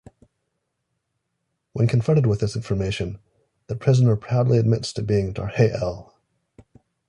[1.73, 3.19] When confronted with this information;
[3.67, 6.11] the prisoner proudly admits to being Darhe'el.